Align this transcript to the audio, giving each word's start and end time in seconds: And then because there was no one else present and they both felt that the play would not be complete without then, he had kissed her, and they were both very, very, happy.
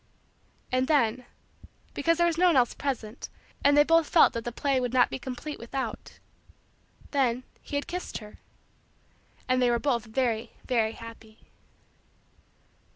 And 0.71 0.87
then 0.87 1.25
because 1.93 2.17
there 2.17 2.25
was 2.25 2.35
no 2.39 2.47
one 2.47 2.55
else 2.57 2.73
present 2.73 3.29
and 3.63 3.77
they 3.77 3.83
both 3.83 4.09
felt 4.09 4.33
that 4.33 4.45
the 4.45 4.51
play 4.51 4.79
would 4.81 4.93
not 4.93 5.11
be 5.11 5.19
complete 5.19 5.59
without 5.59 6.17
then, 7.11 7.43
he 7.61 7.75
had 7.75 7.85
kissed 7.85 8.17
her, 8.17 8.39
and 9.47 9.61
they 9.61 9.69
were 9.69 9.77
both 9.77 10.05
very, 10.05 10.53
very, 10.65 10.93
happy. 10.93 11.51